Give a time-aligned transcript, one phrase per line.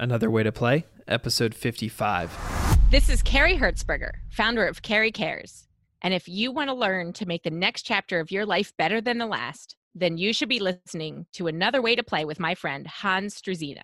[0.00, 2.34] Another Way to Play, episode 55.
[2.90, 5.68] This is Carrie Hertzberger, founder of Carrie Cares.
[6.00, 9.02] And if you want to learn to make the next chapter of your life better
[9.02, 12.54] than the last, then you should be listening to Another Way to Play with my
[12.54, 13.82] friend Hans Struzina.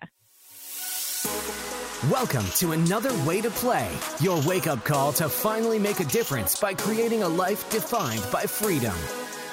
[2.09, 6.59] Welcome to Another Way to Play, your wake up call to finally make a difference
[6.59, 8.95] by creating a life defined by freedom.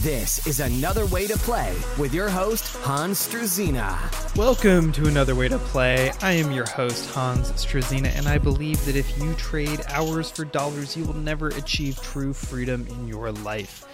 [0.00, 4.36] This is Another Way to Play with your host, Hans Struzina.
[4.36, 6.10] Welcome to Another Way to Play.
[6.20, 10.44] I am your host, Hans Struzina, and I believe that if you trade hours for
[10.44, 13.86] dollars, you will never achieve true freedom in your life.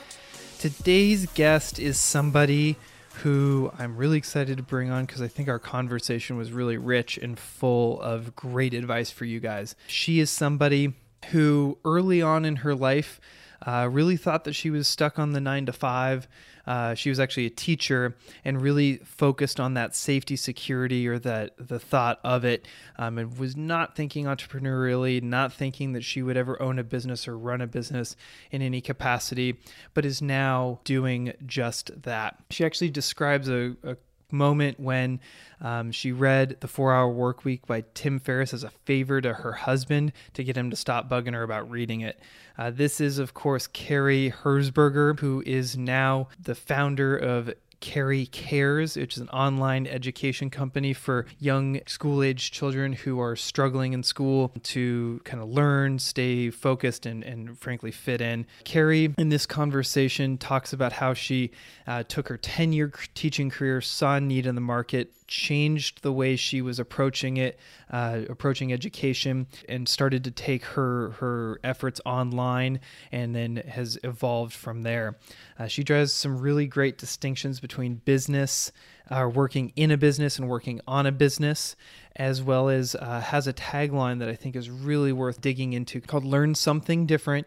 [0.59, 2.76] Today's guest is somebody
[3.16, 7.18] who I'm really excited to bring on because I think our conversation was really rich
[7.18, 9.76] and full of great advice for you guys.
[9.87, 10.95] She is somebody
[11.26, 13.20] who early on in her life
[13.66, 16.29] uh, really thought that she was stuck on the nine to five.
[16.66, 21.53] Uh, she was actually a teacher and really focused on that safety, security, or that
[21.59, 22.66] the thought of it,
[22.99, 27.27] um, and was not thinking entrepreneurially, not thinking that she would ever own a business
[27.27, 28.15] or run a business
[28.51, 29.59] in any capacity,
[29.95, 32.37] but is now doing just that.
[32.51, 33.97] She actually describes a, a
[34.32, 35.20] moment when
[35.60, 39.34] um, she read The Four Hour Work Week by Tim Ferriss as a favor to
[39.34, 42.20] her husband to get him to stop bugging her about reading it.
[42.56, 48.96] Uh, this is, of course, Carrie Herzberger, who is now the founder of Carrie Cares,
[48.96, 54.02] which is an online education company for young school age children who are struggling in
[54.02, 58.46] school to kind of learn, stay focused, and, and frankly fit in.
[58.64, 61.51] Carrie, in this conversation, talks about how she
[61.86, 66.12] uh, took her 10 year teaching career, saw a need in the market, changed the
[66.12, 67.59] way she was approaching it,
[67.91, 72.80] uh, approaching education, and started to take her her efforts online,
[73.12, 75.16] and then has evolved from there.
[75.58, 78.72] Uh, she draws some really great distinctions between business,
[79.08, 81.76] uh, working in a business, and working on a business,
[82.16, 86.00] as well as uh, has a tagline that I think is really worth digging into
[86.00, 87.46] called "Learn something different,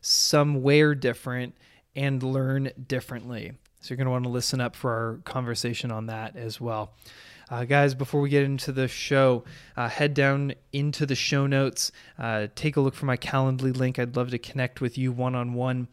[0.00, 1.54] somewhere different."
[1.94, 3.52] And learn differently.
[3.82, 6.92] So you're going to want to listen up for our conversation on that as well.
[7.50, 9.42] Uh, guys, before we get into the show,
[9.76, 11.90] uh, head down into the show notes.
[12.16, 13.98] Uh, take a look for my Calendly link.
[13.98, 15.88] I'd love to connect with you one on one.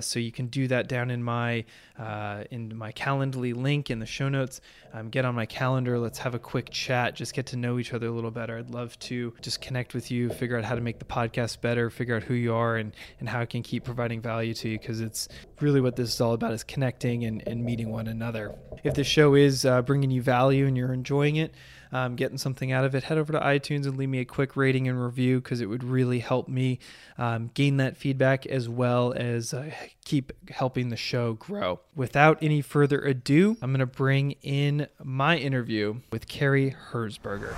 [0.00, 1.64] So you can do that down in my
[1.98, 4.60] uh, in my Calendly link in the show notes.
[4.94, 5.98] Um, get on my calendar.
[5.98, 7.16] Let's have a quick chat.
[7.16, 8.58] Just get to know each other a little better.
[8.58, 11.90] I'd love to just connect with you, figure out how to make the podcast better,
[11.90, 14.78] figure out who you are, and and how I can keep providing value to you
[14.78, 15.28] because it's
[15.60, 18.54] really what this is all about is connecting and, and meeting one another.
[18.84, 21.54] If the show is uh, bringing you value and you're enjoying it,
[21.92, 24.56] um, getting something out of it, head over to iTunes and leave me a quick
[24.56, 26.78] rating and review because it would really help me
[27.18, 29.70] um, gain that feedback as well as uh,
[30.04, 31.80] keep helping the show grow.
[31.94, 37.54] Without any further ado, I'm going to bring in my interview with Carrie Herzberger.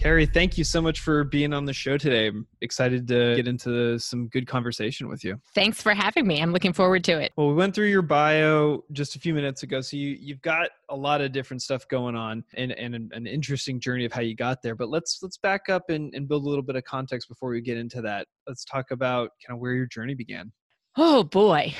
[0.00, 2.28] Carrie, thank you so much for being on the show today.
[2.28, 5.40] I'm excited to get into some good conversation with you.
[5.54, 6.40] Thanks for having me.
[6.40, 7.32] I'm looking forward to it.
[7.36, 9.80] Well, we went through your bio just a few minutes ago.
[9.80, 13.80] So you, you've got a lot of different stuff going on and, and an, interesting
[13.80, 14.74] journey of how you got there.
[14.74, 17.60] But let's let's back up and, and build a little bit of context before we
[17.60, 18.26] get into that.
[18.46, 20.52] Let's talk about kind of where your journey began.
[20.96, 21.74] Oh boy.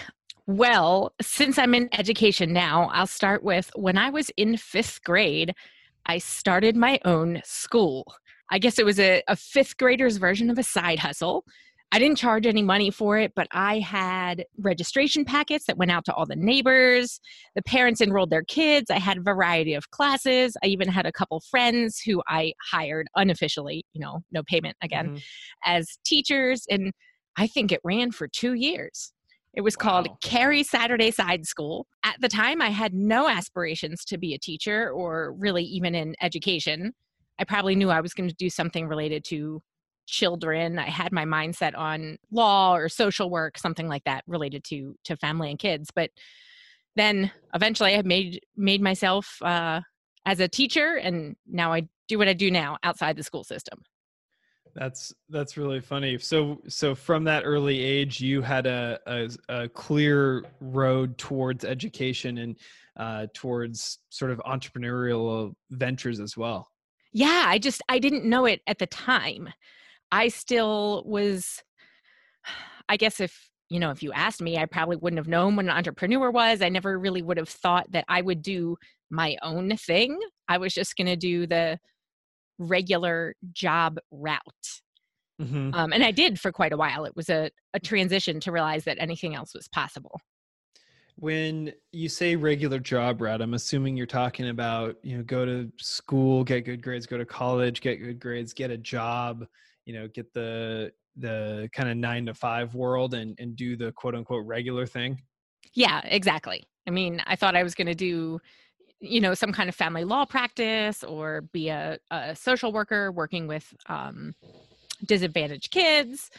[0.47, 5.55] Well, since I'm in education now, I'll start with when I was in fifth grade,
[6.06, 8.06] I started my own school.
[8.50, 11.44] I guess it was a, a fifth grader's version of a side hustle.
[11.93, 16.05] I didn't charge any money for it, but I had registration packets that went out
[16.06, 17.21] to all the neighbors.
[17.55, 18.91] The parents enrolled their kids.
[18.91, 20.56] I had a variety of classes.
[20.65, 25.06] I even had a couple friends who I hired unofficially, you know, no payment again,
[25.06, 25.19] mm-hmm.
[25.65, 26.65] as teachers.
[26.69, 26.93] And
[27.37, 29.12] I think it ran for two years.
[29.56, 29.83] It was wow.
[29.83, 31.87] called Carrie Saturday Side School.
[32.05, 36.14] At the time, I had no aspirations to be a teacher or really even in
[36.20, 36.93] education.
[37.38, 39.62] I probably knew I was going to do something related to
[40.06, 40.79] children.
[40.79, 45.17] I had my mindset on law or social work, something like that related to to
[45.17, 45.91] family and kids.
[45.94, 46.11] But
[46.94, 49.81] then eventually I made made myself uh,
[50.25, 53.82] as a teacher and now I do what I do now outside the school system.
[54.76, 56.19] That's that's really funny.
[56.19, 62.38] So so from that early age, you had a a, a clear road towards education
[62.38, 62.56] and
[62.99, 66.69] uh, towards sort of entrepreneurial ventures as well.
[67.12, 69.49] Yeah, I just I didn't know it at the time.
[70.12, 71.62] I still was.
[72.88, 75.64] I guess if you know, if you asked me, I probably wouldn't have known what
[75.64, 76.61] an entrepreneur was.
[76.61, 78.76] I never really would have thought that I would do
[79.11, 80.19] my own thing.
[80.49, 81.79] I was just going to do the
[82.58, 84.41] regular job route.
[85.41, 85.75] Mm-hmm.
[85.75, 87.05] Um, and I did for quite a while.
[87.05, 90.20] It was a, a transition to realize that anything else was possible.
[91.19, 95.70] When you say regular job route, I'm assuming you're talking about, you know, go to
[95.79, 99.47] school, get good grades, go to college, get good grades, get a job,
[99.85, 103.93] you know, get the the kind of nine to five world and, and do the
[103.93, 105.20] quote unquote regular thing?
[105.75, 106.64] Yeah, exactly.
[106.87, 108.38] I mean, I thought I was going to do,
[109.00, 113.46] you know, some kind of family law practice or be a, a social worker working
[113.46, 114.34] with um,
[115.04, 116.31] disadvantaged kids.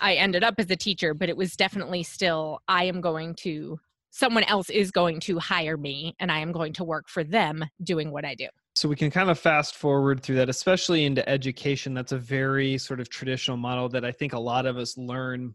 [0.00, 3.78] I ended up as a teacher, but it was definitely still, I am going to,
[4.10, 7.64] someone else is going to hire me and I am going to work for them
[7.82, 11.26] doing what I do so we can kind of fast forward through that especially into
[11.28, 14.96] education that's a very sort of traditional model that i think a lot of us
[14.96, 15.54] learn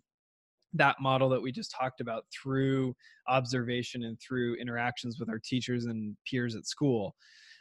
[0.75, 2.95] that model that we just talked about through
[3.27, 7.16] observation and through interactions with our teachers and peers at school.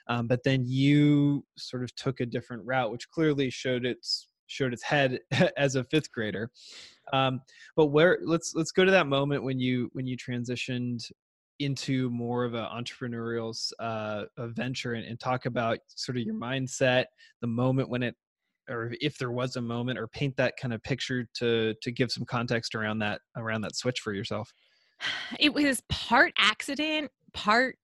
[0.08, 4.72] Um, but then you sort of took a different route which clearly showed its showed
[4.72, 5.18] its head
[5.56, 6.50] as a fifth grader.
[7.12, 7.40] Um,
[7.76, 11.04] but where let's let's go to that moment when you when you transitioned
[11.60, 17.04] into more of an entrepreneurial uh, venture and, and talk about sort of your mindset,
[17.40, 18.16] the moment when it,
[18.68, 22.10] or if there was a moment, or paint that kind of picture to to give
[22.10, 24.52] some context around that around that switch for yourself.
[25.38, 27.76] It was part accident, part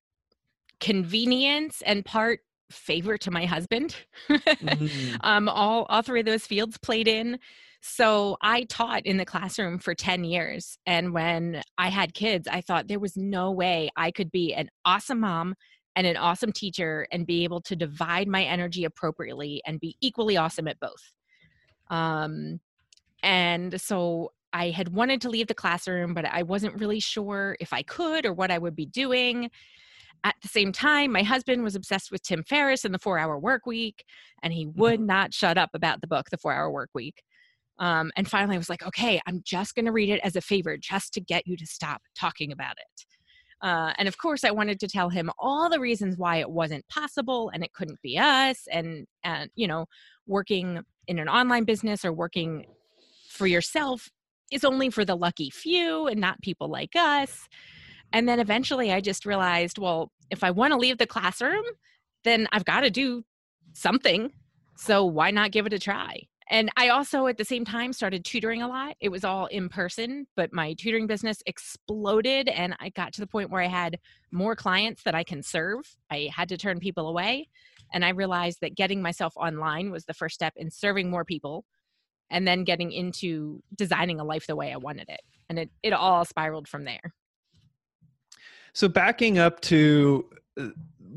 [0.81, 2.41] convenience, and part
[2.71, 3.97] favor to my husband.
[4.29, 5.17] mm-hmm.
[5.23, 7.39] um, all all three of those fields played in.
[7.83, 10.77] So I taught in the classroom for 10 years.
[10.85, 14.69] And when I had kids, I thought there was no way I could be an
[14.85, 15.55] awesome mom
[16.01, 20.39] and an awesome teacher and be able to divide my energy appropriately and be equally
[20.39, 21.13] awesome at both.
[21.91, 22.59] Um,
[23.23, 27.75] and so I had wanted to leave the classroom, but I wasn't really sure if
[27.75, 29.51] I could or what I would be doing.
[30.25, 33.39] At the same time, my husband was obsessed with Tim Ferriss and the four hour
[33.39, 34.03] work week,
[34.43, 35.07] and he would mm-hmm.
[35.07, 37.23] not shut up about the book, The Four Hour Work Week.
[37.79, 40.41] Um, and finally, I was like, okay, I'm just going to read it as a
[40.41, 43.05] favor just to get you to stop talking about it.
[43.63, 46.89] Uh, and of course, I wanted to tell him all the reasons why it wasn't
[46.89, 48.67] possible and it couldn't be us.
[48.73, 49.87] And, and you know,
[50.27, 52.67] working in an online business or working
[53.29, 54.09] for yourself
[54.51, 57.49] is only for the lucky few and not people like us.
[58.13, 61.65] And then eventually I just realized, well, if I want to leave the classroom,
[62.25, 63.25] then I've got to do
[63.73, 64.33] something.
[64.77, 66.23] So why not give it a try?
[66.51, 68.97] And I also, at the same time, started tutoring a lot.
[69.01, 72.49] It was all in person, but my tutoring business exploded.
[72.49, 74.01] And I got to the point where I had
[74.33, 75.97] more clients that I can serve.
[76.11, 77.49] I had to turn people away.
[77.93, 81.65] And I realized that getting myself online was the first step in serving more people
[82.31, 85.21] and then getting into designing a life the way I wanted it.
[85.49, 87.15] And it, it all spiraled from there.
[88.73, 90.69] So, backing up to uh,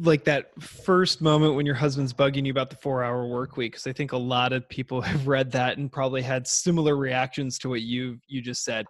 [0.02, 3.74] like that first moment when your husband's bugging you about the four hour work week
[3.74, 7.58] because i think a lot of people have read that and probably had similar reactions
[7.60, 8.86] to what you you just said.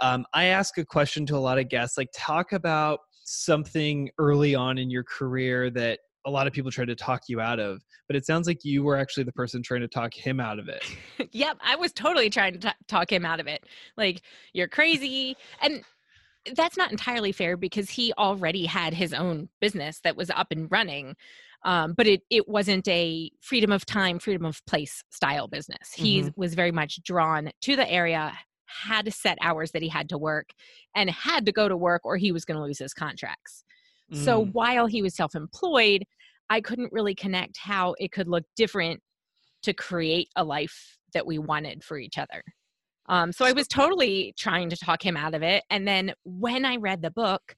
[0.00, 4.54] Um, i ask a question to a lot of guests like talk about something early
[4.54, 7.82] on in your career that a lot of people try to talk you out of
[8.06, 10.68] but it sounds like you were actually the person trying to talk him out of
[10.68, 10.84] it.
[11.32, 13.64] Yep i was totally trying to t- talk him out of it.
[13.96, 14.22] Like
[14.52, 15.82] you're crazy and
[16.54, 20.70] that's not entirely fair because he already had his own business that was up and
[20.70, 21.14] running
[21.64, 26.20] um, but it it wasn't a freedom of time freedom of place style business he
[26.20, 26.28] mm-hmm.
[26.40, 28.32] was very much drawn to the area
[28.66, 30.50] had set hours that he had to work
[30.94, 33.64] and had to go to work or he was going to lose his contracts
[34.12, 34.16] mm.
[34.16, 36.04] so while he was self-employed
[36.50, 39.00] i couldn't really connect how it could look different
[39.62, 42.42] to create a life that we wanted for each other
[43.08, 45.64] um, so I was totally trying to talk him out of it.
[45.70, 47.56] And then when I read the book,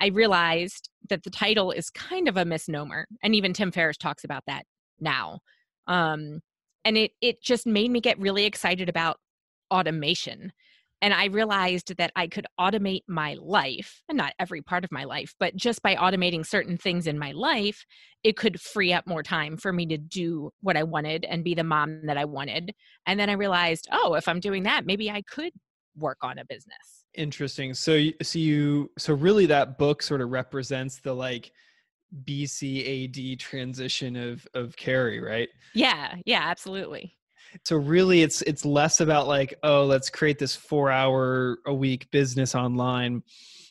[0.00, 3.06] I realized that the title is kind of a misnomer.
[3.22, 4.64] And even Tim Ferriss talks about that
[4.98, 5.40] now.
[5.86, 6.40] Um,
[6.84, 9.18] and it it just made me get really excited about
[9.70, 10.52] automation
[11.02, 15.04] and I realized that I could automate my life, and not every part of my
[15.04, 17.84] life, but just by automating certain things in my life,
[18.22, 21.54] it could free up more time for me to do what I wanted and be
[21.54, 22.74] the mom that I wanted.
[23.06, 25.52] And then I realized, oh, if I'm doing that, maybe I could
[25.96, 27.04] work on a business.
[27.14, 27.72] Interesting.
[27.74, 31.50] So, so you, so really, that book sort of represents the like
[32.24, 35.48] BCAD transition of of Carrie, right?
[35.74, 36.16] Yeah.
[36.26, 36.40] Yeah.
[36.42, 37.16] Absolutely
[37.64, 42.10] so really it's it's less about like oh let's create this four hour a week
[42.10, 43.22] business online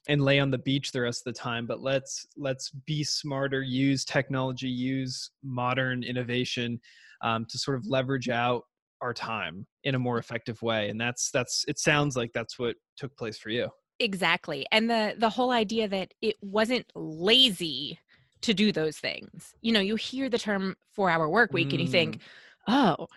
[0.07, 3.61] and lay on the beach the rest of the time but let's let's be smarter
[3.61, 6.79] use technology use modern innovation
[7.21, 8.63] um, to sort of leverage out
[9.01, 12.75] our time in a more effective way and that's that's it sounds like that's what
[12.97, 13.69] took place for you
[13.99, 17.97] exactly and the the whole idea that it wasn't lazy
[18.41, 21.73] to do those things you know you hear the term 4 hour work week mm.
[21.73, 22.19] and you think mm.
[22.67, 23.07] oh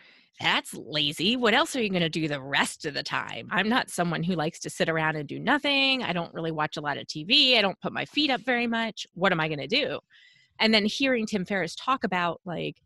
[0.41, 1.37] that's lazy.
[1.37, 3.49] What else are you going to do the rest of the time?
[3.51, 6.03] I'm not someone who likes to sit around and do nothing.
[6.03, 7.57] I don't really watch a lot of TV.
[7.57, 9.07] I don't put my feet up very much.
[9.15, 10.01] What am I going to do?
[10.59, 12.77] And then hearing Tim Ferriss talk about like,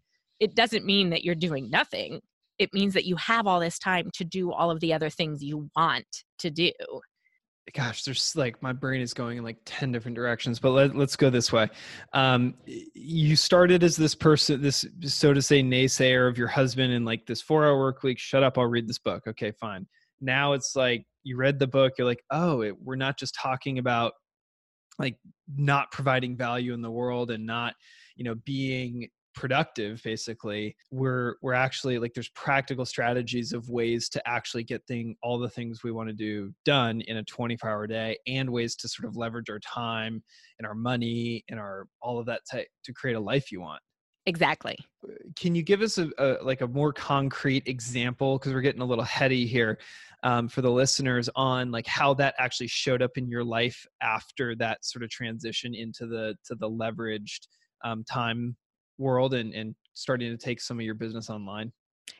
[0.40, 2.20] it doesn't mean that you're doing nothing.
[2.58, 5.42] It means that you have all this time to do all of the other things
[5.42, 6.72] you want to do
[7.74, 11.16] gosh there's like my brain is going in like 10 different directions but let, let's
[11.16, 11.68] go this way.
[12.12, 17.04] Um, you started as this person this so to say naysayer of your husband and
[17.04, 18.18] like this four hour work week.
[18.18, 19.24] Shut up i'll read this book.
[19.26, 19.86] Okay fine.
[20.20, 23.78] Now it's like you read the book you're like oh it, we're not just talking
[23.78, 24.12] about
[24.98, 25.16] like
[25.56, 27.74] not providing value in the world and not
[28.14, 34.26] you know being productive basically we're we're actually like there's practical strategies of ways to
[34.26, 37.86] actually get thing all the things we want to do done in a 24 hour
[37.86, 40.22] day and ways to sort of leverage our time
[40.58, 43.80] and our money and our all of that to, to create a life you want.
[44.24, 44.76] Exactly.
[45.36, 48.86] Can you give us a, a like a more concrete example because we're getting a
[48.86, 49.78] little heady here
[50.24, 54.56] um, for the listeners on like how that actually showed up in your life after
[54.56, 57.46] that sort of transition into the to the leveraged
[57.84, 58.56] um, time
[58.98, 61.72] world and and starting to take some of your business online?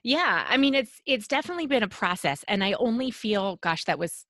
[0.02, 3.99] Yeah, I mean it's it's definitely been a process and I only feel gosh that
[3.99, 4.26] was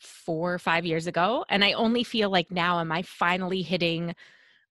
[0.00, 4.14] 4 or 5 years ago and I only feel like now am I finally hitting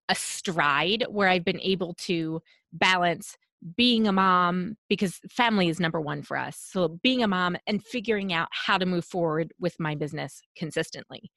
[0.10, 2.42] a stride where I've been able to
[2.72, 3.38] balance
[3.76, 6.58] being a mom because family is number 1 for us.
[6.58, 11.32] So being a mom and figuring out how to move forward with my business consistently.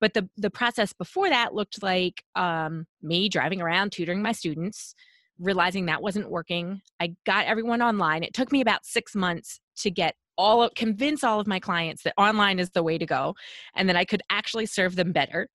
[0.00, 4.94] But the the process before that looked like um, me driving around tutoring my students,
[5.40, 6.80] realizing that wasn't working.
[7.00, 8.22] I got everyone online.
[8.22, 12.02] It took me about six months to get all of, convince all of my clients
[12.02, 13.34] that online is the way to go
[13.74, 15.48] and that I could actually serve them better.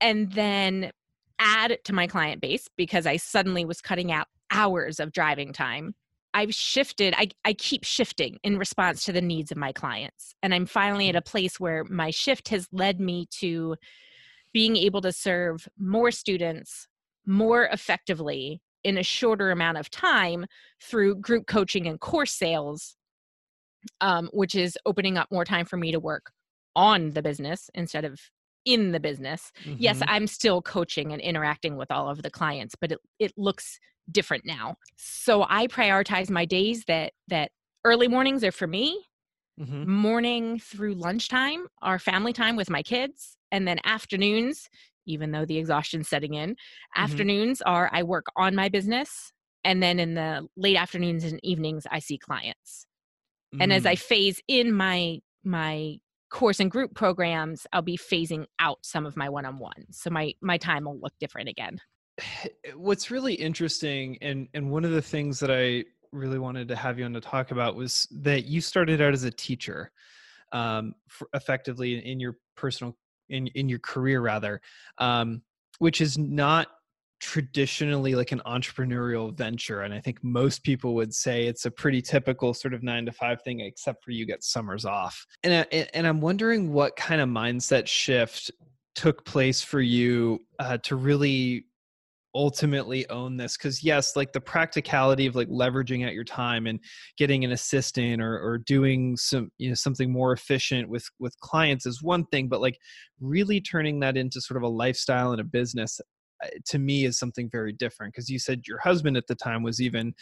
[0.00, 0.90] And then
[1.38, 5.94] add to my client base because I suddenly was cutting out hours of driving time.
[6.34, 10.34] I've shifted, I, I keep shifting in response to the needs of my clients.
[10.42, 11.18] And I'm finally at mm-hmm.
[11.18, 13.76] a place where my shift has led me to
[14.52, 16.88] being able to serve more students
[17.26, 20.46] more effectively in a shorter amount of time
[20.80, 22.96] through group coaching and course sales,
[24.00, 26.30] um, which is opening up more time for me to work
[26.76, 28.20] on the business instead of
[28.64, 29.50] in the business.
[29.64, 29.76] Mm-hmm.
[29.80, 33.80] Yes, I'm still coaching and interacting with all of the clients, but it, it looks
[34.12, 34.76] different now.
[34.96, 37.50] So I prioritize my days that that
[37.84, 39.04] early mornings are for me.
[39.60, 39.90] Mm-hmm.
[39.90, 44.68] Morning through lunchtime are family time with my kids, and then afternoons
[45.06, 46.50] even though the exhaustion's setting in.
[46.50, 47.02] Mm-hmm.
[47.02, 49.32] Afternoons are I work on my business,
[49.64, 52.86] and then in the late afternoons and evenings I see clients.
[53.54, 53.64] Mm.
[53.64, 53.98] And as I mm.
[53.98, 55.98] phase in my my
[56.30, 59.98] course and group programs, I'll be phasing out some of my one-on-ones.
[59.98, 61.80] So my my time will look different again.
[62.74, 66.98] What's really interesting and and one of the things that I really wanted to have
[66.98, 69.90] you on to talk about was that you started out as a teacher
[70.52, 70.94] um,
[71.34, 72.96] effectively in your personal
[73.28, 74.60] in in your career rather
[74.98, 75.42] um,
[75.78, 76.68] which is not
[77.18, 82.02] traditionally like an entrepreneurial venture and i think most people would say it's a pretty
[82.02, 85.26] typical sort of 9 to 5 thing except for you get summers off.
[85.42, 88.50] And I, and i'm wondering what kind of mindset shift
[88.96, 91.66] took place for you uh, to really
[92.36, 93.56] ultimately own this?
[93.56, 96.78] Because yes like the practicality of like leveraging out your time and
[97.16, 101.86] getting an assistant or, or doing some you know something more efficient with with clients
[101.86, 102.78] is one thing but like
[103.20, 106.00] really turning that into sort of a lifestyle and a business
[106.44, 108.12] uh, to me is something very different.
[108.12, 110.14] Because you said your husband at the time was even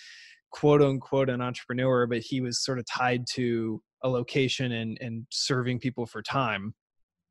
[0.52, 5.26] quote unquote an entrepreneur but he was sort of tied to a location and and
[5.30, 6.74] serving people for time.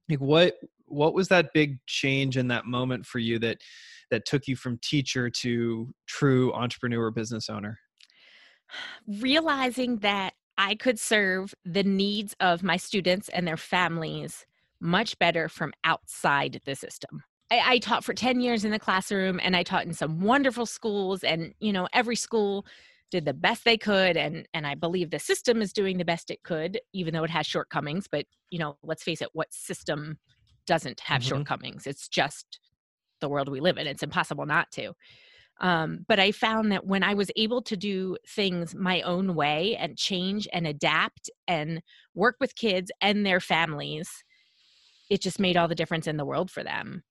[0.10, 3.58] Like what what was that big change in that moment for you that
[4.14, 7.80] that took you from teacher to true entrepreneur business owner?
[9.08, 14.46] Realizing that I could serve the needs of my students and their families
[14.80, 17.24] much better from outside the system.
[17.50, 20.68] I, I, taught for 10 years in the classroom and I taught in some wonderful
[20.68, 22.68] schools, and you know, every school
[23.10, 26.30] did the best they could and and I believe the system is doing the best
[26.30, 28.08] it could, even though it has shortcomings.
[28.08, 30.20] But you know, let's face it, what system
[30.68, 31.30] doesn't have mm-hmm.
[31.30, 31.88] shortcomings?
[31.88, 32.60] It's just
[33.24, 33.88] the world we live in.
[33.88, 34.94] It's impossible not to.
[35.62, 39.76] Um, but I found that when I was able to do things my own way
[39.78, 41.82] and change and adapt and
[42.16, 44.24] work with kids and their families,
[45.10, 47.04] it just made all the difference in the world for them.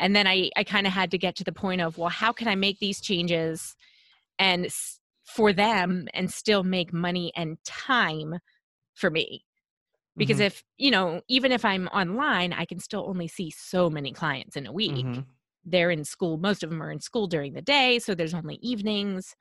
[0.00, 2.32] And then I, I kind of had to get to the point of, well, how
[2.32, 3.76] can I make these changes
[4.38, 8.36] and s- for them and still make money and time
[8.94, 9.44] for me
[10.18, 10.40] because Mhm.
[10.40, 14.56] if you know even if i'm online i can still only see so many clients
[14.56, 15.26] in a week Mhm.
[15.64, 18.56] They're in school most of them are in school during the day so there's only
[18.62, 19.34] evenings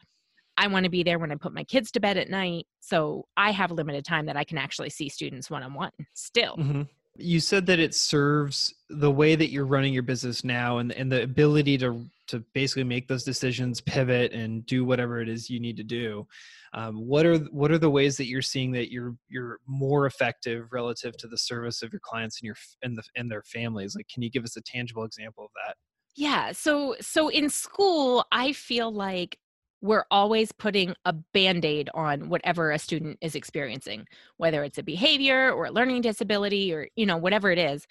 [0.58, 3.26] i want to be there when i put my kids to bed at night so
[3.38, 6.88] i have limited time that i can actually see students one-on-one still Mhm.
[7.18, 11.12] You said that it serves the way that you're running your business now and, and
[11.12, 15.60] the ability to to basically make those decisions, pivot, and do whatever it is you
[15.60, 16.26] need to do.
[16.74, 20.72] Um, what are what are the ways that you're seeing that you're you're more effective
[20.72, 23.94] relative to the service of your clients and your and the and their families?
[23.96, 25.76] Like, can you give us a tangible example of that?
[26.16, 26.52] Yeah.
[26.52, 29.38] So so in school, I feel like
[29.82, 34.06] we're always putting a band-aid on whatever a student is experiencing,
[34.38, 37.88] whether it's a behavior or a learning disability or, you know, whatever it is.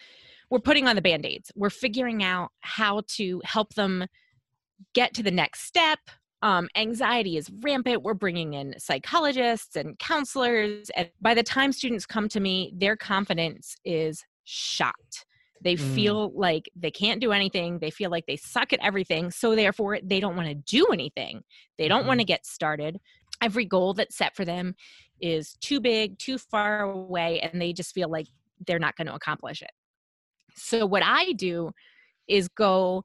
[0.51, 1.51] We're putting on the band-aids.
[1.57, 4.07] We're figuring out how to help them
[4.95, 5.99] get to the next step.
[6.43, 8.03] Um, anxiety is rampant.
[8.03, 10.91] We're bringing in psychologists and counselors.
[10.91, 15.25] And by the time students come to me, their confidence is shot.
[15.63, 15.95] They Mm.
[15.95, 17.79] feel like they can't do anything.
[17.79, 19.31] They feel like they suck at everything.
[19.31, 21.43] So, therefore, they don't want to do anything.
[21.79, 22.99] They don't want to get started.
[23.43, 24.75] Every goal that's set for them
[25.21, 28.27] is too big, too far away, and they just feel like
[28.67, 29.71] they're not going to accomplish it.
[30.55, 31.73] So, what I do
[32.27, 33.05] is go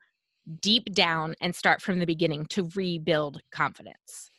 [0.61, 4.29] deep down and start from the beginning to rebuild confidence.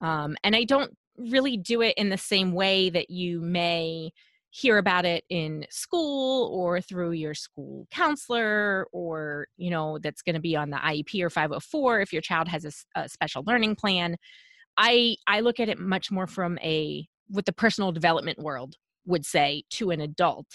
[0.00, 4.12] Um, and I don't really do it in the same way that you may
[4.50, 10.34] hear about it in school or through your school counselor or you know that's going
[10.34, 14.16] to be on the iep or 504 if your child has a special learning plan
[14.76, 18.74] i i look at it much more from a what the personal development world
[19.06, 20.46] would say to an adult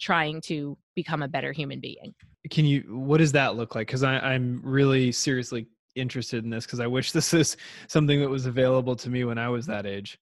[0.00, 2.14] trying to become a better human being
[2.50, 2.80] Can you?
[2.88, 3.86] What does that look like?
[3.86, 7.56] Because I'm really seriously interested in this because I wish this is
[7.86, 10.18] something that was available to me when I was that age.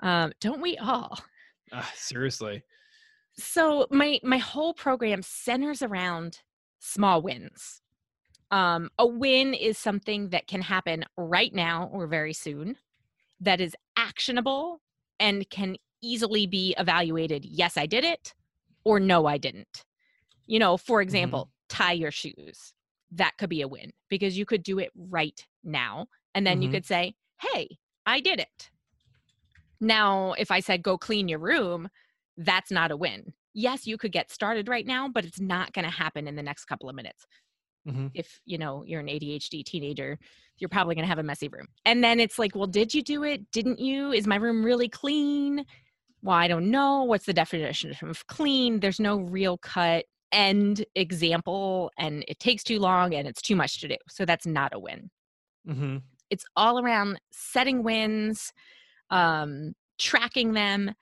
[0.00, 1.18] um, don't we all
[1.76, 2.62] Ah, seriously.
[3.36, 6.40] so my my whole program centers around
[6.78, 7.80] small wins.
[8.50, 12.76] Um, a win is something that can happen right now or very soon
[13.40, 14.80] that is actionable
[15.18, 18.34] and can easily be evaluated yes i did it
[18.84, 19.84] or no i didn't.
[20.46, 22.74] You know for example tie your shoes.
[23.10, 26.68] That could be a win because you could do it right now and then you
[26.68, 26.72] Mhm.
[26.72, 28.70] could say hey i did it
[29.84, 31.88] now if i said go clean your room
[32.36, 33.32] that's not a win.
[33.54, 36.42] Yes, you could get started right now, but it's not going to happen in the
[36.42, 37.24] next couple of minutes.
[37.86, 38.10] Mhm.
[38.14, 40.18] If, you know, you're an ADHD teenager,
[40.58, 41.68] you're probably going to have a messy room.
[41.84, 43.48] And then it's like, well, did you do it?
[43.52, 44.10] Didn't you?
[44.10, 45.64] Is my room really clean?
[46.22, 47.04] Well, I don't know.
[47.04, 48.80] What's the definition of clean?
[48.80, 53.80] There's no real cut end example and it takes too long and it's too much
[53.82, 53.96] to do.
[54.08, 55.10] So that's not a win
[55.68, 56.02] Mhm.
[56.30, 58.52] it's all around setting wins
[59.10, 60.92] um, tracking them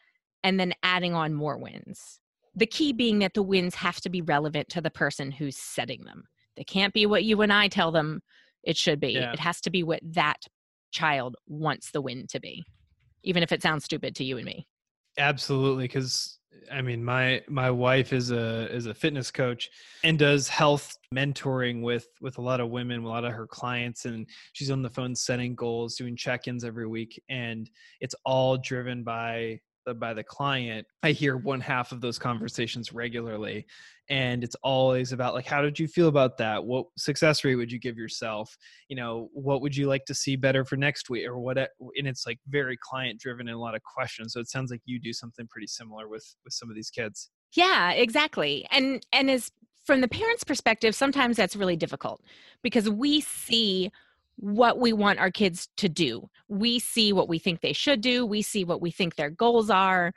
[0.45, 2.21] and then adding on more wins.
[2.55, 6.05] The key being that the wins have to be relevant to the person who's setting
[6.05, 6.25] them.
[6.57, 8.21] They can't be what you and i tell them
[8.63, 9.13] it should be.
[9.13, 9.33] Yeah.
[9.33, 10.43] it has to be what that
[10.91, 12.65] child wants the win to be
[13.25, 14.67] even if it sounds stupid to you and me.
[15.19, 16.39] Absolutely, because
[16.71, 19.71] I mean, my my wife is a is a fitness coach
[20.05, 24.05] and does health mentoring with with a lot of women, a lot of her clients,
[24.05, 28.57] and she's on the phone setting goals, doing check ins every week, and it's all
[28.57, 29.61] driven by
[29.99, 30.87] by the client.
[31.03, 33.67] I hear one half of those conversations regularly,
[34.09, 36.65] and it's always about like, how did you feel about that?
[36.65, 38.57] What success rate would you give yourself?
[38.89, 42.07] you know what would you like to see better for next week or what and
[42.07, 45.01] it's like very client driven and a lot of questions so it sounds like you
[45.01, 48.67] do something pretty similar with with some of these kids Yeah, exactly.
[48.71, 49.51] And and as
[49.85, 52.23] from the parents' perspective, sometimes that's really difficult
[52.63, 53.91] because we see
[54.37, 56.29] what we want our kids to do.
[56.49, 59.71] We see what we think they should do, we see what we think their goals
[59.71, 60.13] are.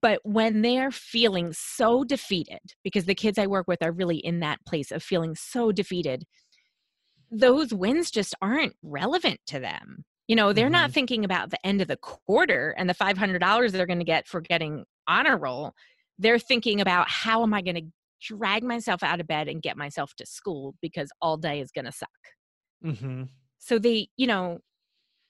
[0.00, 4.40] But when they're feeling so defeated, because the kids I work with are really in
[4.40, 6.24] that place of feeling so defeated,
[7.30, 10.04] those wins just aren't relevant to them.
[10.28, 10.92] You know, they're not Mhm.
[10.92, 14.40] thinking about the end of the quarter and the $500 they're going to get for
[14.40, 15.74] getting honor roll
[16.18, 17.82] they're thinking about how am I going to
[18.20, 21.86] drag myself out of bed and get myself to school because all day is going
[21.86, 22.10] to suck.
[22.84, 23.24] Mm-hmm.
[23.58, 24.58] So they, you know,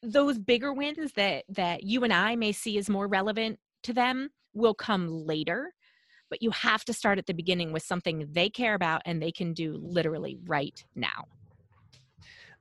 [0.03, 4.31] those bigger wins that that you and I may see as more relevant to them
[4.55, 5.73] will come later,
[6.31, 9.33] but you have to start at the beginning with something they care about and they
[9.33, 11.27] can do literally right now.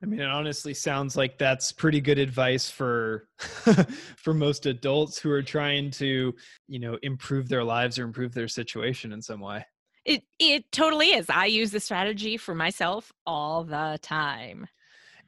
[0.02, 3.28] i mean it honestly sounds like that's pretty good advice for
[4.16, 6.34] for most adults who are trying to
[6.68, 9.64] you know improve their lives or improve their situation in some way
[10.04, 11.26] It it totally is.
[11.30, 14.66] I use the strategy for myself all the time.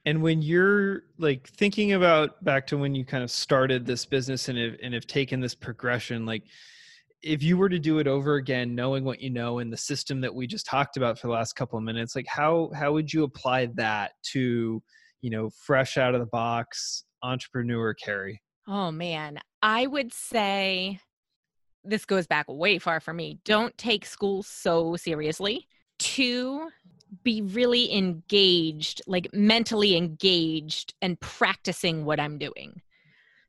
[0.07, 4.49] And when you're like thinking about back to when you kind of started this business
[4.49, 6.45] and have, and have taken this progression, like
[7.23, 10.21] if you were to do it over again, knowing what you know and the system
[10.21, 13.13] that we just talked about for the last couple of minutes, like how how would
[13.13, 14.83] you apply that to
[15.23, 18.43] you know fresh out of the box entrepreneur Carrie?
[18.69, 21.01] Oh man, I would say
[21.83, 23.41] this goes back way far for me.
[23.45, 25.67] Don't take school so seriously.
[26.05, 26.69] Two,
[27.23, 32.83] be really engaged, like mentally engaged and practicing what I'm doing.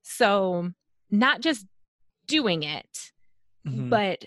[0.03, 0.71] So,
[1.11, 1.65] not just
[2.27, 3.11] doing it,
[3.67, 3.89] mm-hmm.
[3.89, 4.23] but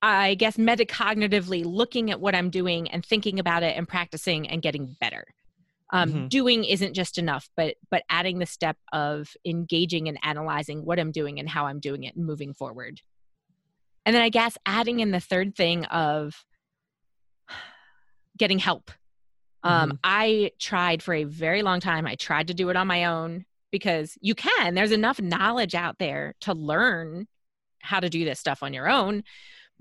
[0.00, 4.62] I guess metacognitively looking at what I'm doing and thinking about it and practicing and
[4.62, 5.26] getting better.
[5.92, 6.28] Um, mm-hmm.
[6.28, 11.12] Doing isn't just enough, but but adding the step of engaging and analyzing what I'm
[11.12, 13.02] doing and how I'm doing it and moving forward.
[14.06, 16.34] And then I guess adding in the third thing of
[18.40, 18.90] getting help.
[19.62, 19.96] Um, mm-hmm.
[20.02, 22.06] I tried for a very long time.
[22.06, 24.74] I tried to do it on my own because you can.
[24.74, 27.28] There's enough knowledge out there to learn
[27.80, 29.22] how to do this stuff on your own.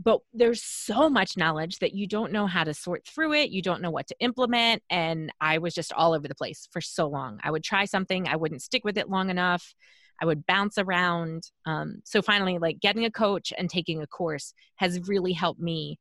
[0.02, 3.50] But there's so much knowledge that you don't know how to sort through it.
[3.50, 4.84] You don't know what to implement.
[4.90, 7.40] And I was just all over the place for so long.
[7.44, 9.74] I would try something, I wouldn't stick with it long enough.
[10.22, 11.44] I would bounce around.
[11.66, 15.98] Um, so finally, like getting a coach and taking a course has really helped me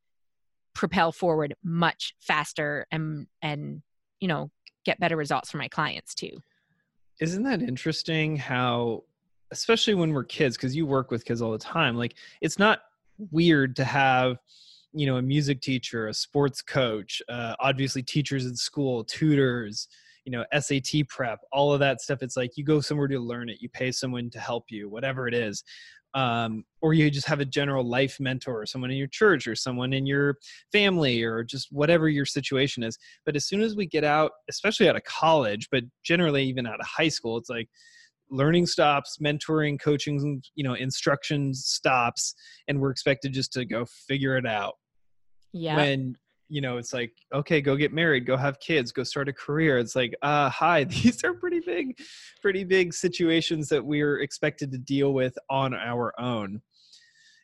[0.78, 3.82] propel forward much faster and and
[4.20, 4.48] you know
[4.84, 6.30] get better results for my clients too.
[7.20, 8.36] Isn't that interesting?
[8.36, 9.02] How,
[9.50, 12.78] especially when we're kids, because you work with kids all the time, like it's not
[13.32, 14.36] weird to have
[14.92, 19.88] you know a music teacher a sports coach uh, obviously teachers in school tutors
[20.28, 22.22] you know SAT prep, all of that stuff.
[22.22, 25.26] It's like you go somewhere to learn it, you pay someone to help you, whatever
[25.26, 25.64] it is.
[26.14, 29.54] Um, or you just have a general life mentor, or someone in your church, or
[29.54, 30.36] someone in your
[30.72, 32.98] family, or just whatever your situation is.
[33.26, 36.80] But as soon as we get out, especially out of college, but generally even out
[36.80, 37.68] of high school, it's like
[38.30, 42.34] learning stops mentoring coaching you know instructions stops
[42.68, 44.74] and we're expected just to go figure it out
[45.52, 46.14] yeah when
[46.48, 49.78] you know it's like okay go get married go have kids go start a career.
[49.78, 51.98] It's like uh hi these are pretty big
[52.40, 56.60] pretty big situations that we're expected to deal with on our own.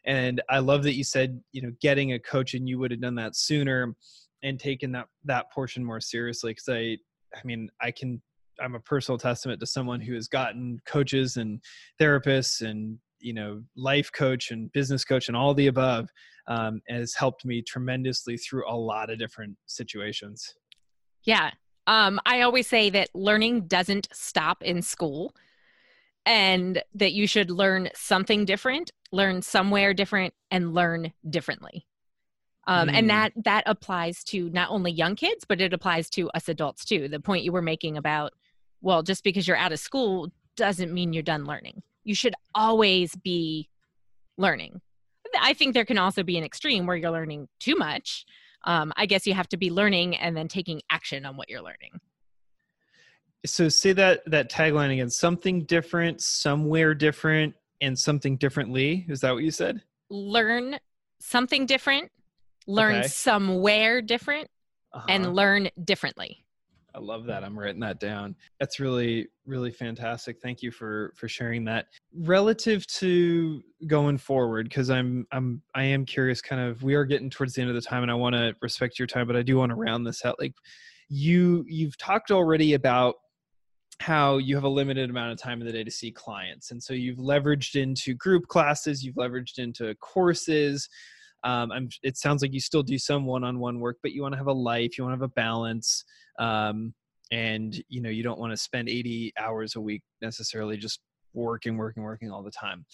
[0.07, 3.01] And i love that you said you know getting a coach and you would have
[3.01, 3.95] done that sooner
[4.43, 6.97] and taken that that portion more seriously because i
[7.35, 8.21] i mean i can
[8.61, 11.61] i'm a personal testament to someone who has gotten coaches and
[12.01, 16.09] therapists and you know life coach and business coach and all the above
[16.47, 20.55] um, has helped me tremendously through a lot of different situations.
[21.23, 21.51] Yeah.
[21.87, 25.35] Um, i always say that learning doesn't stop in school
[26.25, 31.87] and that you should learn something different learn somewhere different and learn differently.
[32.67, 32.95] Um, mm.
[32.95, 36.85] and that that applies to not only young kids but it applies to us adults
[36.85, 37.09] too.
[37.09, 38.33] The point you were making about
[38.81, 41.83] well just because you're out of school doesn't mean you're done learning.
[42.05, 43.69] You should always be
[44.37, 44.81] learning.
[45.41, 48.25] I think there can also be an extreme where you're learning too much.
[48.65, 51.63] Um, I guess you have to be learning and then taking action on what you're
[51.63, 52.01] learning.
[53.47, 59.05] So say that that tagline again: something different, somewhere different, and something differently.
[59.09, 59.83] Is that what you said?
[60.09, 60.79] Learn
[61.21, 62.11] something different,
[62.67, 63.09] learn okay.
[63.09, 64.49] somewhere different,
[64.93, 65.07] uh-huh.
[65.09, 66.44] and learn differently.
[66.95, 67.43] I love that.
[67.43, 68.37] I'm writing that down.
[68.61, 70.39] That's really, really fantastic.
[70.41, 71.87] Thank you for for sharing that.
[72.17, 76.41] Relative to going forward, because I'm I'm I am curious.
[76.41, 78.55] Kind of, we are getting towards the end of the time, and I want to
[78.63, 80.37] respect your time, but I do want to round this out.
[80.39, 80.55] Like,
[81.09, 83.17] you you've talked already about
[84.01, 86.81] how you have a limited amount of time in the day to see clients, and
[86.81, 90.89] so you've leveraged into group classes, you've leveraged into courses.
[91.43, 94.47] Um, it sounds like you still do some one-on-one work, but you want to have
[94.47, 96.03] a life, you want to have a balance
[96.39, 96.95] um,
[97.33, 101.01] and you know you don't want to spend 80 hours a week necessarily just
[101.33, 102.85] working working working all the time.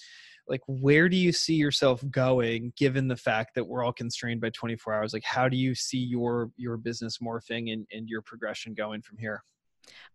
[0.48, 4.50] Like where do you see yourself going given the fact that we're all constrained by
[4.50, 5.12] 24 hours?
[5.12, 9.18] Like how do you see your your business morphing and, and your progression going from
[9.18, 9.42] here?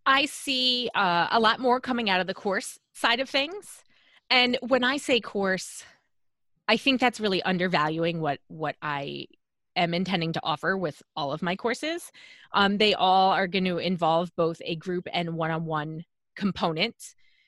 [0.06, 3.84] I see uh, a lot more coming out of the course side of things.
[4.30, 5.84] And when i say course
[6.68, 9.26] i think that's really undervaluing what what i
[9.76, 12.12] am intending to offer with all of my courses.
[12.54, 16.96] Um, they all are going to involve both a group and one on one component.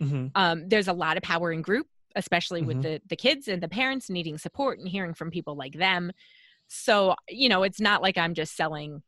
[0.02, 0.28] Mm-hmm.
[0.36, 2.68] Um, there's a lot of power in group, especially mm-hmm.
[2.68, 6.12] with the, the kids and the parents needing support and hearing from people like them.
[6.68, 9.02] So, you know, it's not like I'm just selling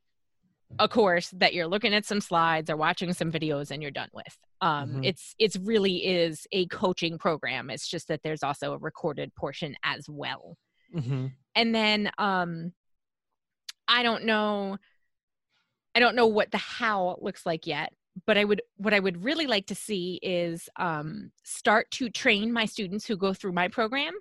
[0.78, 4.10] a course that you're looking at some slides or watching some videos and you're done
[4.14, 4.38] with.
[4.62, 5.04] Um, mm-hmm.
[5.06, 7.70] It's it's really is a coaching program.
[7.70, 10.58] It's just that there's also a recorded portion as well.
[10.96, 11.28] Mm-hmm.
[11.56, 12.74] And then um,
[13.90, 14.78] I don't know.
[15.96, 17.92] I don't know what the how looks like yet,
[18.26, 22.54] but I would what I would really like to see is um, start to train
[22.54, 24.14] my students who go through my program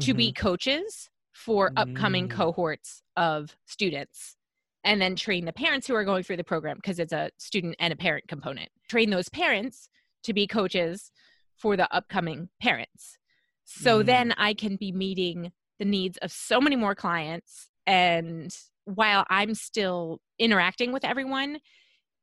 [0.00, 2.30] to be coaches for upcoming Mm.
[2.32, 4.36] cohorts of students
[4.84, 7.76] and then train the parents who are going through the program because it's a student
[7.78, 9.88] and a parent component train those parents
[10.24, 11.10] to be coaches
[11.56, 13.18] for the upcoming parents
[13.64, 14.06] so Mm.
[14.06, 18.56] then i can be meeting the needs of so many more clients and
[18.94, 21.58] while i'm still interacting with everyone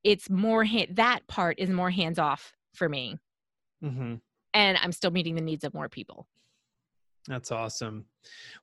[0.04, 3.17] it's more ha- that part is more hands off for me
[3.82, 4.15] hmm
[4.54, 6.28] and i'm still meeting the needs of more people
[7.28, 8.06] That's awesome.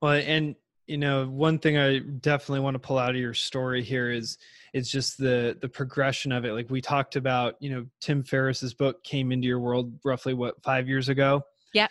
[0.01, 0.55] Well, and
[0.87, 4.39] you know, one thing I definitely want to pull out of your story here is
[4.73, 6.53] it's just the the progression of it.
[6.53, 10.63] Like we talked about, you know, Tim Ferriss's book came into your world roughly what
[10.63, 11.43] five years ago.
[11.73, 11.89] Yeah.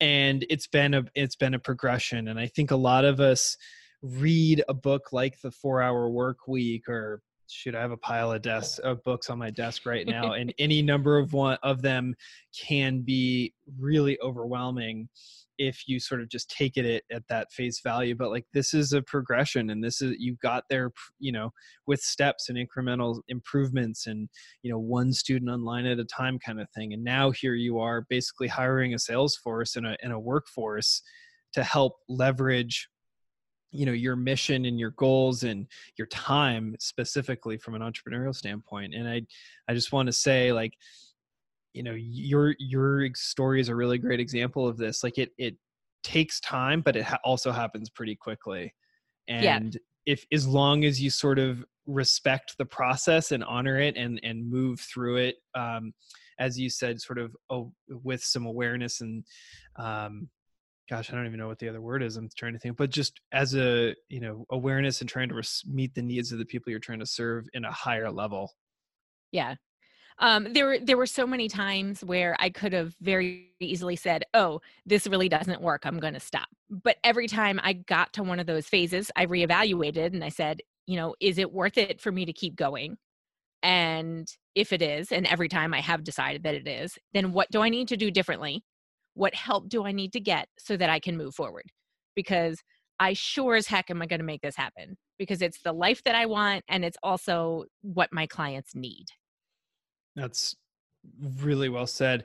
[0.00, 3.56] And it's been a it's been a progression, and I think a lot of us
[4.04, 8.32] read a book like the Four Hour Work Week or shoot i have a pile
[8.32, 11.82] of desks of books on my desk right now and any number of one of
[11.82, 12.14] them
[12.58, 15.08] can be really overwhelming
[15.58, 18.74] if you sort of just take it at, at that face value but like this
[18.74, 21.50] is a progression and this is you got there you know
[21.86, 24.28] with steps and incremental improvements and
[24.62, 27.78] you know one student online at a time kind of thing and now here you
[27.78, 31.02] are basically hiring a sales force and a, and a workforce
[31.52, 32.88] to help leverage
[33.74, 35.66] you know your mission and your goals and
[35.98, 39.20] your time specifically from an entrepreneurial standpoint and i
[39.68, 40.72] i just want to say like
[41.72, 45.56] you know your your story is a really great example of this like it it
[46.04, 48.72] takes time but it ha- also happens pretty quickly
[49.28, 49.80] and Yeah.
[50.14, 54.48] if as long as you sort of respect the process and honor it and and
[54.48, 55.92] move through it um
[56.38, 59.24] as you said sort of oh, with some awareness and
[59.76, 60.28] um
[60.88, 62.90] gosh i don't even know what the other word is i'm trying to think but
[62.90, 66.44] just as a you know awareness and trying to res- meet the needs of the
[66.44, 68.50] people you're trying to serve in a higher level
[69.32, 69.56] Yeah.
[70.18, 74.24] Um, there were there were so many times where I could have very easily said,
[74.34, 75.86] "Oh, this really doesn't work.
[75.86, 79.26] I'm going to stop." But every time I got to one of those phases, I
[79.26, 82.98] reevaluated and I said, "You know, is it worth it for me to keep going?"
[83.62, 87.50] And if it is, and every time I have decided that it is, then what
[87.50, 88.64] do I need to do differently?
[89.14, 91.70] What help do I need to get so that I can move forward?
[92.14, 92.62] Because
[93.00, 96.02] I sure as heck am I going to make this happen because it's the life
[96.04, 99.06] that I want and it's also what my clients need.
[100.16, 100.54] That's
[101.20, 102.24] really well said.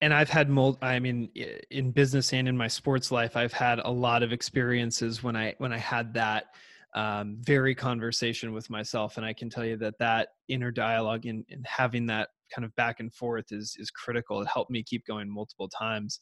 [0.00, 1.28] And I've had mul I mean
[1.70, 5.54] in business and in my sports life I've had a lot of experiences when I
[5.58, 6.54] when I had that
[6.94, 11.44] um, very conversation with myself and I can tell you that that inner dialogue and,
[11.50, 14.40] and having that kind of back and forth is is critical.
[14.40, 16.20] It helped me keep going multiple times.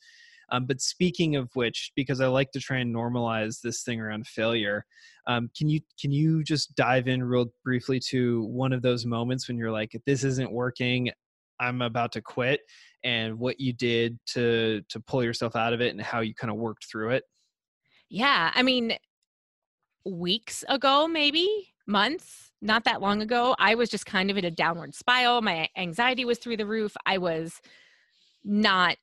[0.52, 4.26] Um, but speaking of which, because I like to try and normalize this thing around
[4.28, 4.84] failure,
[5.26, 9.48] um, can you can you just dive in real briefly to one of those moments
[9.48, 11.10] when you're like, this isn't working,
[11.58, 12.60] I'm about to quit,
[13.02, 16.50] and what you did to to pull yourself out of it and how you kind
[16.50, 17.24] of worked through it?
[18.08, 18.96] Yeah, I mean,
[20.06, 24.50] weeks ago, maybe months, not that long ago, I was just kind of in a
[24.50, 25.42] downward spiral.
[25.42, 26.96] My anxiety was through the roof.
[27.04, 27.60] I was
[28.44, 28.96] not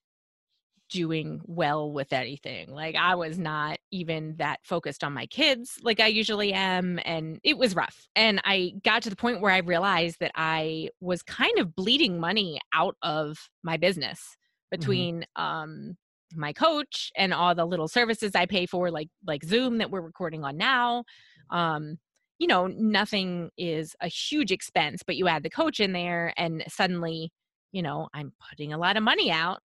[0.89, 2.69] doing well with anything.
[2.69, 6.99] Like, I was not even that focused on my kids like I usually am.
[7.03, 8.07] And it was rough.
[8.15, 12.19] And I got to the point where I realized that I was kind of bleeding
[12.19, 14.37] money out of my business
[14.71, 15.97] between, um,
[16.35, 20.01] my coach and all the little services I pay for, like like Zoom that we're
[20.01, 21.03] recording on now.
[21.49, 21.97] Um,
[22.39, 26.63] you know, nothing is a huge expense, but you add the coach in there, and
[26.67, 27.31] suddenly,
[27.71, 29.61] you know, I'm putting a lot of money out,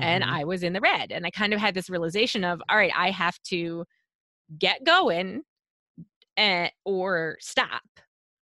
[0.00, 0.24] and Mhm.
[0.24, 1.12] I was in the red.
[1.12, 3.84] And I kind of had this realization of, all right, I have to
[4.58, 5.42] get going,
[6.36, 7.82] and or stop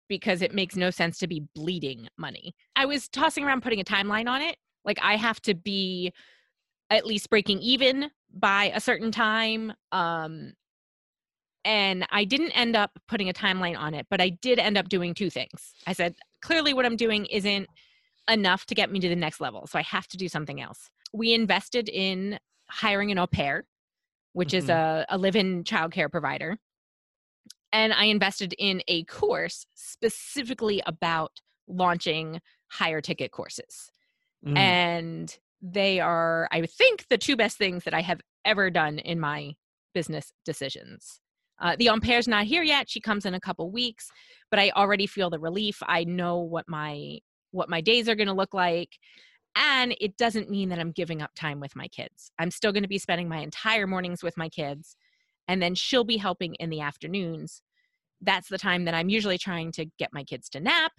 [0.10, 2.54] because it makes no sense to be bleeding money.
[2.76, 4.58] I was tossing around putting a timeline on it.
[4.86, 6.13] Like I have to be
[6.89, 9.73] at least breaking even by a certain time.
[9.91, 10.54] Um,
[11.65, 14.88] and I didn't end up putting a timeline on it, but I did end up
[14.88, 15.73] doing two things.
[15.86, 17.67] I said, clearly, what I'm doing isn't
[18.30, 19.67] enough to get me to the next level.
[19.67, 20.89] So I have to do something else.
[21.13, 23.65] We invested in hiring an au pair,
[24.34, 26.58] which is a, a live in childcare provider.
[27.73, 33.91] And I invested in a course specifically about launching higher ticket courses
[34.45, 34.56] Mm.
[34.56, 39.20] and they are i think the two best things that i have ever done in
[39.20, 39.54] my
[39.93, 41.20] business decisions.
[41.60, 44.10] Uh, the au pair's not here yet she comes in a couple weeks
[44.52, 47.17] but i already feel the relief i know what my
[47.52, 48.98] what my days are going to look like
[49.56, 52.32] and it doesn't mean that i'm giving up time with my kids.
[52.39, 54.96] I'm still going to be spending my entire mornings with my kids
[55.48, 57.62] and then she'll be helping in the afternoons.
[58.22, 60.91] That's the time that i'm usually trying to get my kids to nap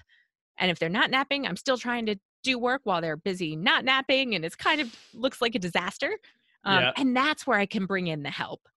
[0.59, 3.85] And if they're not napping, I'm still trying to do work while they're busy not
[3.85, 4.35] napping.
[4.35, 6.19] And it's kind of looks like a disaster.
[6.65, 6.93] Um, Yeah.
[6.97, 8.69] And that's where I can bring in the help,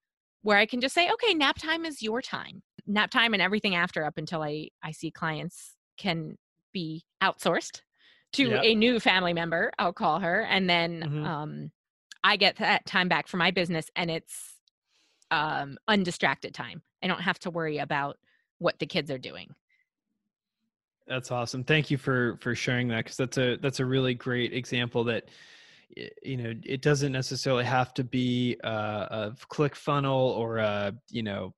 [0.44, 2.64] where I can just say, okay, nap time is your time.
[2.88, 6.38] Nap time and everything after up until I, I see clients can
[6.74, 7.82] be outsourced
[8.34, 8.62] to Yeah.
[8.64, 10.42] a new family member, I'll call her.
[10.44, 11.26] And then Mhm.
[11.26, 11.72] um,
[12.24, 14.56] I get that time back for my business and it's
[15.32, 16.82] um, undistracted time.
[17.04, 18.18] I don't have to worry about
[18.60, 19.56] what the kids are doing.
[21.12, 21.66] That's awesome.
[21.66, 25.28] Thank you for for sharing that because that's a that's a really great example that
[26.24, 31.22] you know it doesn't necessarily have to be uh, a click funnel or a you
[31.22, 31.54] know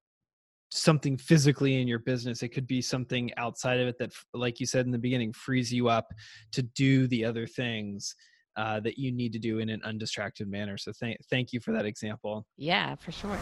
[0.72, 2.42] something physically in your business.
[2.42, 5.72] It could be something outside of it that, like you said in the beginning, frees
[5.72, 6.12] you up
[6.54, 8.16] to do the other things
[8.56, 10.78] uh, that you need to do in an undistracted manner.
[10.78, 12.46] So thank thank you for that example.
[12.58, 13.38] Yeah, for sure.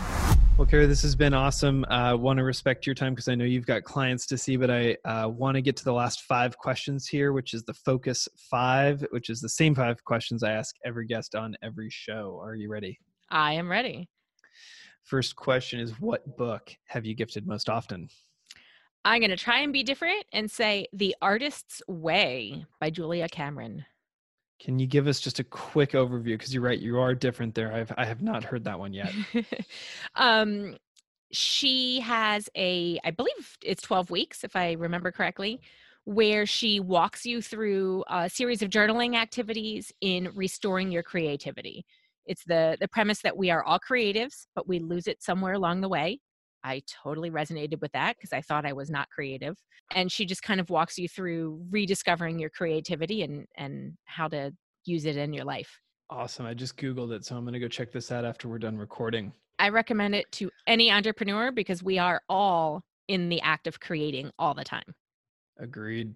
[0.57, 1.85] Well, Carrie, this has been awesome.
[1.85, 4.69] Uh, want to respect your time because I know you've got clients to see, but
[4.69, 8.27] I uh, want to get to the last five questions here, which is the focus
[8.37, 12.39] five, which is the same five questions I ask every guest on every show.
[12.43, 12.99] Are you ready?
[13.31, 14.07] I am ready.
[15.03, 18.09] First question is What book have you gifted most often?
[19.03, 23.83] I'm going to try and be different and say The Artist's Way by Julia Cameron.
[24.61, 26.37] Can you give us just a quick overview?
[26.37, 27.73] Because you're right, you are different there.
[27.73, 29.11] I've, I have not heard that one yet.
[30.15, 30.77] um,
[31.31, 35.61] she has a, I believe it's 12 weeks, if I remember correctly,
[36.03, 41.83] where she walks you through a series of journaling activities in restoring your creativity.
[42.27, 45.81] It's the the premise that we are all creatives, but we lose it somewhere along
[45.81, 46.19] the way.
[46.63, 49.57] I totally resonated with that because I thought I was not creative.
[49.93, 54.53] And she just kind of walks you through rediscovering your creativity and and how to
[54.85, 55.79] use it in your life.
[56.09, 56.45] Awesome.
[56.45, 58.77] I just Googled it, so I'm going to go check this out after we're done
[58.77, 59.31] recording.
[59.59, 64.31] I recommend it to any entrepreneur because we are all in the act of creating
[64.37, 64.95] all the time.
[65.57, 66.13] Agreed.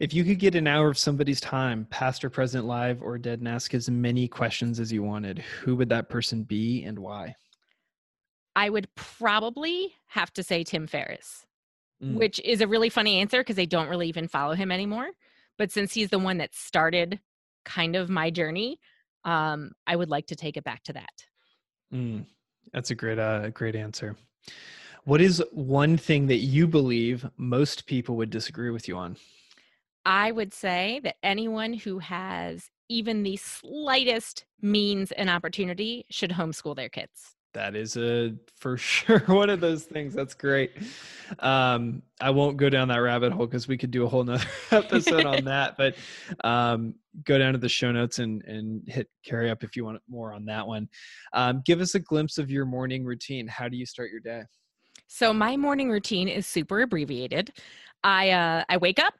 [0.00, 3.38] If you could get an hour of somebody's time, past or present, live or dead,
[3.38, 7.36] and ask as many questions as you wanted, who would that person be and why?
[8.56, 11.46] I would probably have to say Tim Ferriss,
[12.02, 12.14] Mm.
[12.14, 15.10] which is a really funny answer because I don't really even follow him anymore.
[15.56, 17.20] But since he's the one that started
[17.64, 18.80] kind of my journey,
[19.24, 21.26] um, I would like to take it back to that.
[21.92, 22.26] Mm,
[22.72, 24.16] that's a great, uh, great answer.
[25.04, 29.16] What is one thing that you believe most people would disagree with you on?
[30.04, 36.76] I would say that anyone who has even the slightest means and opportunity should homeschool
[36.76, 37.36] their kids.
[37.54, 40.12] That is a for sure one of those things.
[40.12, 40.72] That's great.
[41.38, 44.44] Um, I won't go down that rabbit hole because we could do a whole nother
[44.70, 45.76] episode on that.
[45.76, 45.94] But
[46.42, 50.02] um, go down to the show notes and and hit Carrie up if you want
[50.08, 50.88] more on that one.
[51.32, 53.46] Um, give us a glimpse of your morning routine.
[53.46, 54.42] How do you start your day?
[55.06, 57.52] So my morning routine is super abbreviated.
[58.02, 59.14] I uh, I wake up,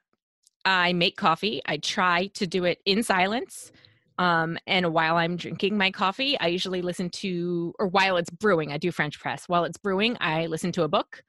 [0.64, 1.62] I make coffee.
[1.66, 3.70] I try to do it in silence.
[4.18, 8.72] Um, and while I'm drinking my coffee, I usually listen to, or while it's brewing,
[8.72, 9.48] I do French press.
[9.48, 11.22] While it's brewing, I listen to a book.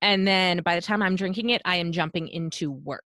[0.00, 3.04] And then by the time I'm drinking it, I am jumping into work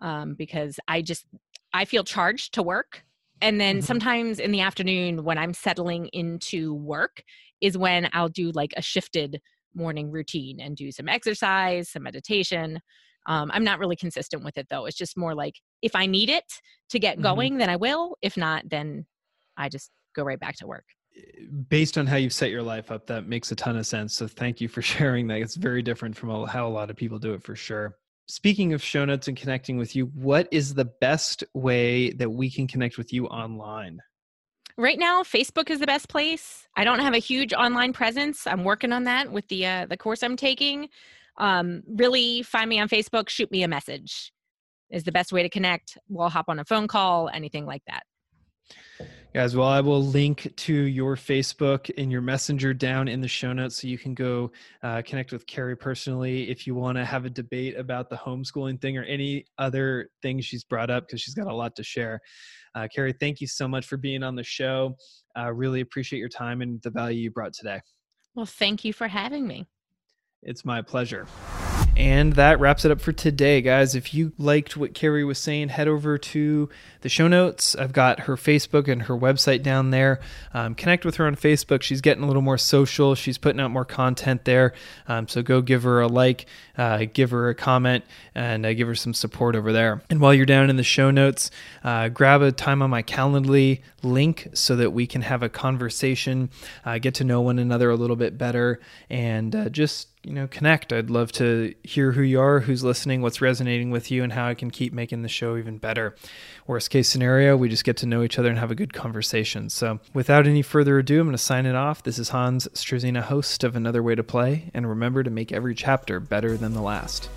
[0.00, 1.26] um, because I just,
[1.72, 3.04] I feel charged to work.
[3.42, 3.84] And then Mhm.
[3.84, 7.22] sometimes in the afternoon, when I'm settling into work,
[7.60, 9.40] is when I'll do like a shifted
[9.74, 12.80] morning routine and do some exercise, some meditation.
[13.30, 14.86] Um, I'm not really consistent with it though.
[14.86, 16.52] It's just more like if I need it
[16.88, 17.22] to get Mhm.
[17.22, 18.16] going, then I will.
[18.22, 19.06] If not, then
[19.56, 20.84] I just go right back to work.
[21.68, 24.14] Based on how you've set your life up, that makes a ton of sense.
[24.14, 24.82] So thank you for
[25.14, 25.40] sharing that.
[25.40, 27.96] It's very different from how a lot of people do it for sure.
[28.26, 32.50] Speaking of show notes and connecting with you, what is the best way that we
[32.50, 34.00] can connect with you online?
[34.76, 36.66] Right now, Facebook is the best place.
[36.76, 38.46] I don't have a huge online presence.
[38.46, 40.88] I'm working on that with the uh, the course I'm taking.
[41.40, 43.28] Um, really, find me on Facebook.
[43.28, 44.32] Shoot me a message.
[44.90, 45.96] Is the best way to connect.
[46.08, 48.02] We'll hop on a phone call, anything like that.
[49.32, 53.52] Guys, well, I will link to your Facebook and your messenger down in the show
[53.52, 54.50] notes so you can go
[54.82, 58.80] uh, connect with Carrie personally if you want to have a debate about the homeschooling
[58.80, 62.20] thing or any other things she's brought up because she's got a lot to share.
[62.74, 64.96] Uh, Carrie, thank you so much for being on the show.
[65.38, 67.80] Uh, really appreciate your time and the value you brought today.
[68.34, 69.66] Well, thank you for having me.
[70.42, 71.26] It's my pleasure.
[71.98, 73.94] And that wraps it up for today, guys.
[73.94, 76.70] If you liked what Carrie was saying, head over to
[77.02, 77.76] the show notes.
[77.76, 80.18] I've got her Facebook and her website down there.
[80.54, 81.82] Um, connect with her on Facebook.
[81.82, 83.14] She's getting a little more social.
[83.14, 84.72] She's putting out more content there.
[85.08, 86.46] Um, so go give her a like,
[86.78, 90.02] uh, give her a comment, and uh, give her some support over there.
[90.08, 91.50] And while you're down in the show notes,
[91.84, 96.48] uh, grab a time on my Calendly link so that we can have a conversation,
[96.86, 98.80] uh, get to know one another a little bit better,
[99.10, 100.92] and uh, just you know, connect.
[100.92, 104.46] I'd love to hear who you are, who's listening, what's resonating with you, and how
[104.46, 106.14] I can keep making the show even better.
[106.66, 109.70] Worst case scenario, we just get to know each other and have a good conversation.
[109.70, 112.02] So, without any further ado, I'm going to sign it off.
[112.02, 115.74] This is Hans Struzina, host of Another Way to Play, and remember to make every
[115.74, 117.30] chapter better than the last.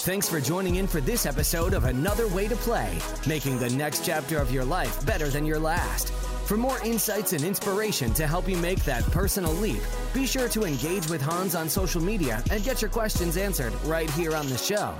[0.00, 4.04] Thanks for joining in for this episode of Another Way to Play, making the next
[4.04, 6.29] chapter of your life better than your last.
[6.50, 9.80] For more insights and inspiration to help you make that personal leap,
[10.12, 14.10] be sure to engage with Hans on social media and get your questions answered right
[14.10, 14.96] here on the show.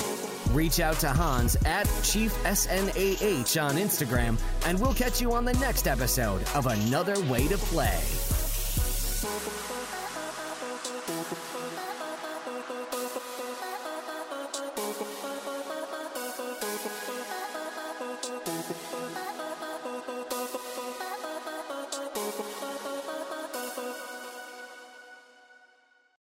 [0.54, 5.54] Reach out to Hans at Chief SNAH on Instagram, and we'll catch you on the
[5.54, 7.98] next episode of Another Way to Play.